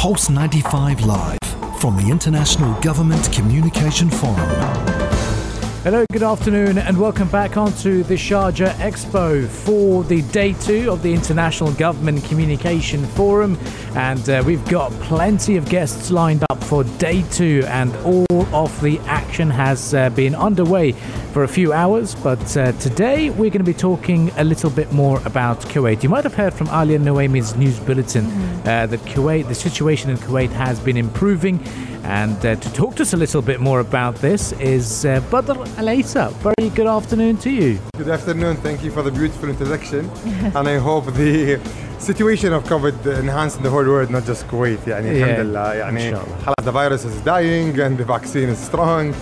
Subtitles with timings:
[0.00, 1.38] Pulse 95 Live
[1.78, 4.48] from the International Government Communication Forum.
[5.82, 11.02] Hello, good afternoon, and welcome back onto the Sharjah Expo for the day two of
[11.02, 13.58] the International Government Communication Forum.
[13.94, 18.80] And uh, we've got plenty of guests lined up for day two, and all of
[18.80, 20.94] the action has uh, been underway
[21.33, 22.15] for a few hours.
[22.15, 26.03] But uh, today we're going to be talking a little bit more about Kuwait.
[26.03, 28.25] You might have heard from Alia Noemi's news bulletin
[28.65, 31.59] uh, that Kuwait, the situation in Kuwait has been improving.
[32.03, 35.53] And uh, to talk to us a little bit more about this is uh, Badr
[35.81, 36.31] Alaisa.
[36.33, 37.79] Very good afternoon to you.
[37.97, 38.57] Good afternoon.
[38.57, 40.09] Thank you for the beautiful introduction.
[40.55, 41.59] and I hope the
[41.97, 44.77] situation of COVID enhanced in the whole world, not just Kuwait.
[44.85, 45.25] يعني Yeah.
[45.25, 46.37] الحمد لله يعني إن شاء الله.
[46.45, 49.13] خلاص the virus is dying and the vaccine is strong.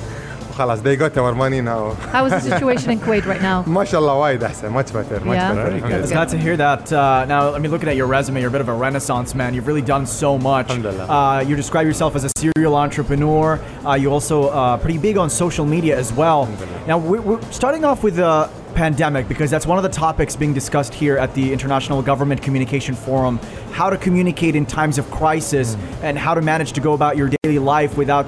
[0.57, 1.93] وخلاص they got our money now.
[2.11, 3.63] How is the situation in Kuwait right now?
[3.67, 4.71] ما شاء الله وايد أحسن.
[4.71, 5.19] Much better.
[5.25, 5.53] Much Yeah.
[5.53, 5.69] better.
[5.69, 6.15] Very الحمد It's لله.
[6.15, 6.91] glad to hear that.
[6.93, 9.53] Uh, now, I mean, looking at your resume, you're a bit of a renaissance man.
[9.53, 10.69] You've really done so much.
[10.69, 11.07] Alhamdulillah.
[11.07, 13.59] Uh, you describe yourself as a serial entrepreneur.
[13.85, 16.47] Uh, you also uh, pretty big on social media as well.
[16.87, 20.53] Now, we're, we're starting off with the pandemic because that's one of the topics being
[20.53, 23.39] discussed here at the International Government Communication Forum.
[23.71, 27.29] How to communicate in times of crisis and how to manage to go about your
[27.43, 28.25] daily life without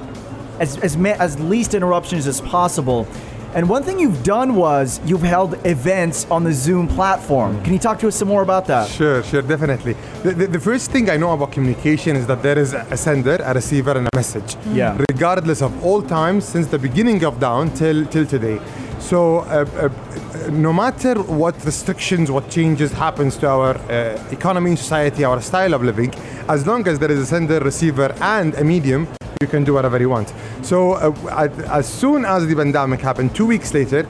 [0.59, 3.07] as, as, as least interruptions as possible.
[3.53, 7.61] And one thing you've done was you've held events on the Zoom platform.
[7.63, 8.87] Can you talk to us some more about that?
[8.87, 9.97] Sure, sure, definitely.
[10.23, 13.37] The, the, the first thing I know about communication is that there is a sender,
[13.43, 14.55] a receiver, and a message.
[14.67, 14.97] Yeah.
[15.09, 18.61] Regardless of all times since the beginning of down till till today.
[18.99, 25.25] So uh, uh, no matter what restrictions, what changes happens to our uh, economy, society,
[25.25, 26.13] our style of living,
[26.47, 29.09] as long as there is a sender, receiver, and a medium,
[29.41, 30.33] you can do whatever you want.
[30.61, 34.03] So uh, as soon as the pandemic happened, two weeks later,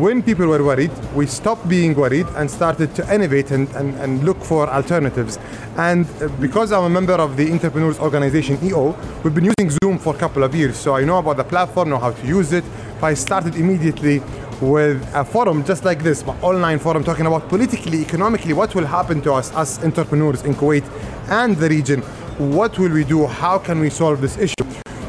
[0.00, 4.24] when people were worried, we stopped being worried and started to innovate and, and, and
[4.24, 5.38] look for alternatives.
[5.76, 9.98] And uh, because I'm a member of the Entrepreneurs Organization EO, we've been using Zoom
[9.98, 10.76] for a couple of years.
[10.76, 12.64] So I know about the platform, know how to use it.
[13.00, 14.20] I started immediately
[14.60, 18.86] with a forum just like this, an online forum talking about politically, economically, what will
[18.86, 20.84] happen to us as entrepreneurs in Kuwait
[21.28, 22.02] and the region.
[22.38, 23.26] What will we do?
[23.26, 24.54] How can we solve this issue?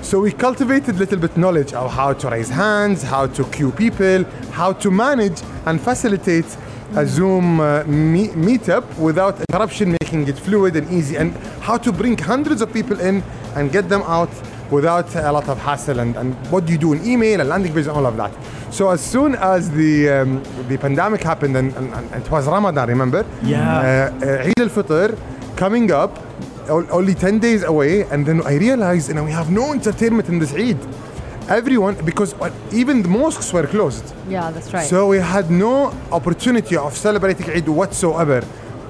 [0.01, 3.71] So we cultivated a little bit knowledge of how to raise hands, how to cue
[3.71, 6.45] people, how to manage and facilitate
[6.95, 11.31] a Zoom uh, me- meetup without interruption, making it fluid and easy, and
[11.61, 13.21] how to bring hundreds of people in
[13.55, 14.31] and get them out
[14.71, 15.99] without a lot of hassle.
[15.99, 18.31] And, and what do you do in email, a landing page, and all of that.
[18.73, 22.87] So as soon as the um, the pandemic happened, and, and, and it was Ramadan,
[22.89, 23.23] remember?
[23.43, 24.09] Yeah.
[24.21, 25.15] Uh, uh, Eid al-Fitr
[25.55, 26.17] coming up,
[26.69, 30.39] only 10 days away, and then I realized, you know, we have no entertainment in
[30.39, 30.77] this Eid.
[31.49, 34.13] Everyone, because uh, even the mosques were closed.
[34.29, 34.87] Yeah, that's right.
[34.87, 38.41] So we had no opportunity of celebrating Eid whatsoever.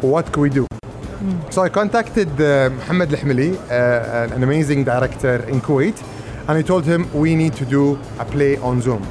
[0.01, 0.67] What could we do?
[1.49, 6.01] So I contacted uh, Mohammed Al-Hmili, uh, an amazing director in Kuwait,
[6.47, 9.05] and I told him we need to do a play on Zoom.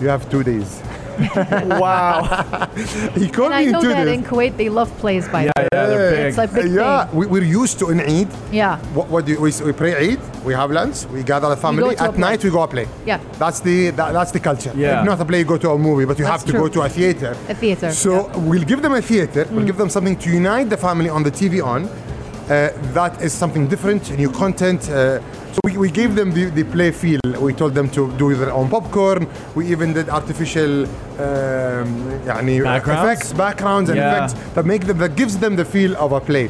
[0.00, 0.82] You have two days.
[1.80, 2.68] wow.
[3.16, 4.18] He called and I me in know two that days.
[4.18, 5.68] in Kuwait they love plays by Yeah, the way.
[5.72, 6.26] yeah, they're big.
[6.28, 7.18] It's like big yeah, thing.
[7.18, 8.28] we, we're used to in Eid.
[8.52, 8.78] Yeah.
[8.94, 11.96] What, what do you, we, we pray Eid, we have lunch, we gather the family.
[11.96, 12.86] At night we go a play.
[13.06, 13.20] Yeah.
[13.38, 14.72] That's the that, that's the culture.
[14.76, 15.02] Yeah.
[15.04, 16.62] Not a play, you go to a movie, but you That's have to true.
[16.62, 17.36] go to a theater.
[17.48, 18.34] A theater, So yeah.
[18.34, 18.48] Mm.
[18.48, 19.46] we'll give them a theater.
[19.50, 21.84] We'll give them something to unite the family on the TV on.
[21.86, 24.88] Uh, that is something different, new content.
[24.90, 25.20] Uh,
[25.52, 27.20] so we, we gave them the, the play feel.
[27.40, 29.28] We told them to do their own popcorn.
[29.54, 30.86] We even did artificial
[31.19, 31.87] um,
[32.27, 33.03] يعني Backgrounds?
[33.03, 34.09] effects, backgrounds, and Yeah.
[34.11, 36.47] effects that make them that gives them the feel of a play.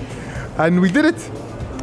[0.63, 1.21] And we did it.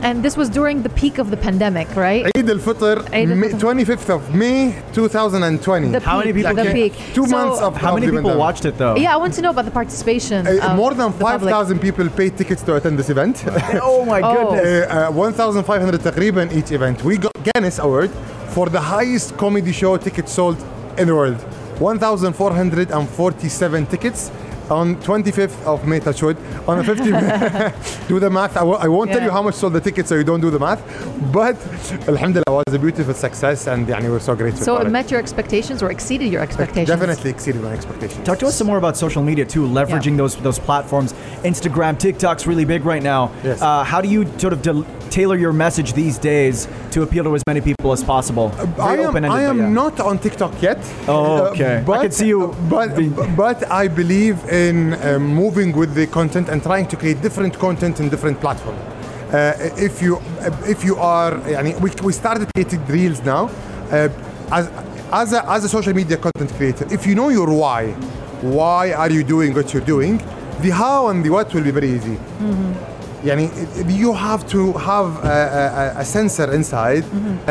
[0.09, 2.23] And this was during the peak of the pandemic, right?
[2.39, 3.61] Eid al-Fitr, Eid May- al-Fitr.
[3.65, 4.59] 25th of May
[4.93, 5.93] 2020.
[5.93, 6.79] The How many peak, people The came?
[6.81, 6.95] peak.
[7.19, 8.45] Two So- months of How of many the people pandemic.
[8.47, 8.97] watched it though?
[9.05, 10.39] Yeah, I want to know about the participation.
[10.49, 11.53] Uh, of more than the public.
[11.53, 13.37] 5,000 people paid tickets to attend this event.
[13.93, 14.33] Oh my Oh.
[14.35, 14.91] goodness.
[14.91, 16.97] uh, uh, 1,500 تقريبا each event.
[17.05, 18.11] We got Guinness Award
[18.55, 20.59] for the highest comedy show tickets sold
[21.01, 21.41] in the world.
[21.79, 24.31] 1,447 tickets
[24.71, 26.37] on 25th of May, touch wood.
[26.67, 28.57] On the 15th, do the math.
[28.57, 29.27] I w- I won't tell Yeah.
[29.27, 30.81] you how much sold the tickets so you don't do the math.
[31.33, 31.57] But
[32.09, 34.91] Alhamdulillah, it was a beautiful success and يعني, we're so grateful So for it it.
[34.93, 36.89] met your expectations or exceeded your expectations?
[36.89, 38.25] Definitely exceeded my expectations.
[38.25, 40.23] Talk to us some more about social media too, leveraging Yeah.
[40.23, 41.13] those those platforms.
[41.45, 43.31] Instagram, TikTok's really big right now.
[43.45, 43.61] Yes.
[43.61, 47.36] Uh, how do you sort of del- tailor your message these days to appeal to
[47.36, 48.50] as many people as possible.
[48.50, 49.70] Very I am, I am yeah.
[49.70, 50.78] not on TikTok yet.
[51.08, 51.78] Oh, uh, okay.
[51.78, 52.56] Uh, but, I can see you.
[52.70, 52.90] But,
[53.36, 58.00] but I believe in uh, moving with the content and trying to create different content
[58.00, 58.80] in different platforms.
[59.34, 63.50] Uh, if you uh, if you are, I mean, we, we started creating reels now.
[63.92, 64.10] Uh,
[64.52, 64.72] as
[65.12, 67.92] as a, as a social media content creator, if you know your why,
[68.42, 70.18] why are you doing what you're doing,
[70.62, 72.16] the how and the what will be very easy.
[72.16, 72.97] Mm-hmm
[73.27, 73.49] يعني
[73.89, 77.05] you have to have a, a, a sensor inside,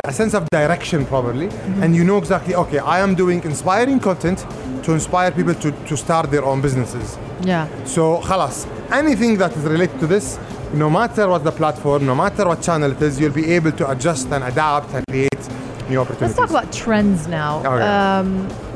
[0.05, 1.49] a sense of direction probably,
[1.81, 4.45] and you know exactly, okay, I am doing inspiring content
[4.83, 7.17] to inspire people to, to start their own businesses.
[7.43, 7.67] Yeah.
[7.85, 10.39] So خلاص anything that is related to this,
[10.73, 13.89] no matter what the platform, no matter what channel it is, you'll be able to
[13.89, 15.43] adjust and adapt and create
[15.89, 16.37] new opportunities.
[16.37, 17.59] Let's talk about trends now.
[17.59, 17.83] Okay.
[17.83, 18.29] Um,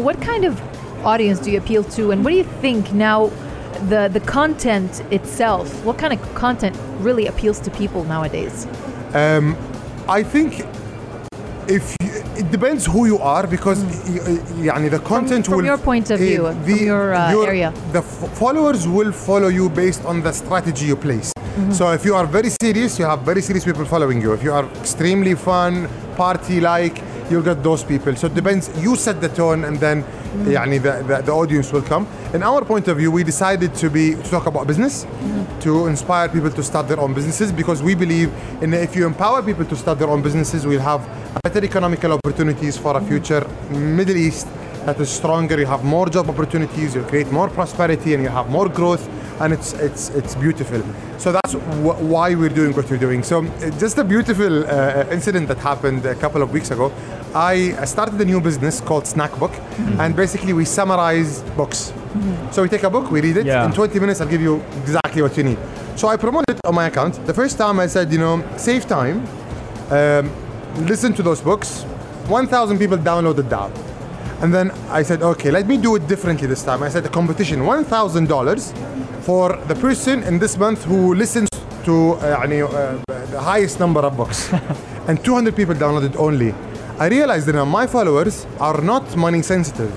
[0.07, 0.53] what kind of
[1.05, 3.31] audience do you appeal to, and what do you think now?
[3.89, 5.67] The the content itself.
[5.85, 6.75] What kind of content
[7.07, 8.67] really appeals to people nowadays?
[9.13, 9.55] Um,
[10.07, 10.49] I think
[11.67, 12.09] if you,
[12.41, 16.11] it depends who you are because y- y- يعني the content from will your point
[16.11, 17.73] of eh, view, from your, uh, area.
[17.91, 21.71] the f- followers will follow you based on the strategy you place Mm-hmm.
[21.71, 24.51] so if you are very serious you have very serious people following you if you
[24.59, 25.87] are extremely fun
[26.17, 26.95] party like
[27.29, 30.03] you'll get those people so it depends you set the tone and then
[30.35, 30.51] Mm-hmm.
[30.51, 33.89] يعني the, the, the audience will come in our point of view we decided to
[33.89, 35.59] be to talk about business Mm-hmm.
[35.65, 38.29] to inspire people to start their own businesses because we believe
[38.61, 41.01] in if you empower people to start their own businesses we'll have
[41.45, 43.43] better economical opportunities for a future
[43.99, 44.47] middle east
[44.85, 48.47] that is stronger you have more job opportunities you create more prosperity and you have
[48.57, 49.03] more growth
[49.41, 50.81] and it's it's it's beautiful
[51.23, 51.53] so that's
[51.85, 55.57] wh- why we're doing what we're doing so uh, just a beautiful uh, incident that
[55.71, 56.87] happened a couple of weeks ago
[57.34, 60.00] I started a new business called Snackbook, mm-hmm.
[60.00, 61.90] and basically we summarize books.
[61.90, 62.50] Mm-hmm.
[62.50, 63.46] So we take a book, we read it.
[63.46, 63.64] Yeah.
[63.64, 65.58] In 20 minutes, I'll give you exactly what you need.
[65.96, 67.24] So I promoted it on my account.
[67.26, 69.26] The first time I said, you know, save time,
[69.90, 70.30] um,
[70.86, 71.82] listen to those books.
[72.26, 73.70] 1,000 people downloaded that.
[74.42, 76.82] And then I said, okay, let me do it differently this time.
[76.82, 81.48] I said, a competition, $1,000 for the person in this month who listens
[81.84, 84.52] to uh, uh, the highest number of books.
[85.08, 86.54] and 200 people downloaded only.
[86.99, 89.91] I realized that now my followers are not money sensitive.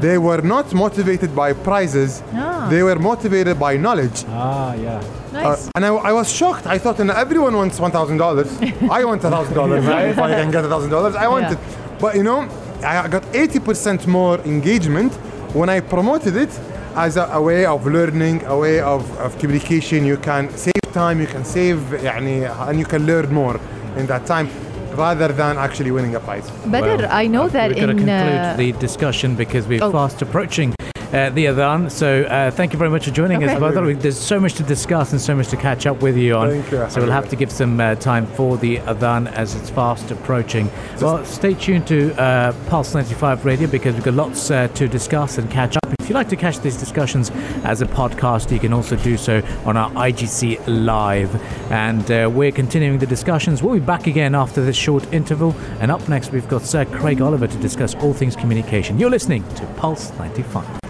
[0.00, 2.22] They were not motivated by prizes.
[2.34, 2.66] Ah.
[2.68, 4.24] They were motivated by knowledge.
[4.28, 5.00] Ah, yeah.
[5.32, 5.68] Nice.
[5.68, 6.66] Uh, and I, I was shocked.
[6.66, 8.50] I thought, you know, everyone wants one thousand dollars.
[8.90, 9.84] I want a thousand dollars.
[9.86, 10.08] right?
[10.08, 11.52] If I can get a thousand dollars, I want Yeah.
[11.52, 11.58] it.
[12.00, 12.48] But you know,
[12.84, 15.12] I got eighty percent more engagement
[15.54, 16.50] when I promoted it
[16.96, 20.04] as a, a way of learning, a way of, of communication.
[20.04, 21.20] You can save time.
[21.20, 23.58] You can save, يعني, and you can learn more
[23.96, 24.48] in that time,
[24.97, 26.49] rather than actually winning a prize.
[26.65, 29.67] Better, Well, I know uh, that we're going in to conclude uh, the discussion because
[29.67, 29.91] we're Oh.
[29.91, 30.76] fast approaching
[31.13, 31.89] uh, the Adhan.
[31.91, 33.81] So uh, thank you very much for joining us, Okay.
[33.81, 36.55] We- There's so much to discuss and so much to catch up with you on.
[36.55, 40.11] You, So we'll have to give some uh, time for the Adhan as it's fast
[40.11, 40.69] approaching.
[41.01, 45.37] well, stay tuned to uh, Pulse 95 Radio because we've got lots uh, to discuss
[45.37, 45.83] and catch up.
[45.99, 47.31] If you'd like to catch these discussions
[47.65, 51.35] as a podcast, you can also do so on our IGC Live.
[51.71, 53.61] And uh, we're continuing the discussions.
[53.61, 55.53] We'll be back again after this short interval.
[55.81, 58.97] And up next, we've got Sir Craig Oliver to discuss all things communication.
[58.99, 60.86] You're listening to Pulse 95.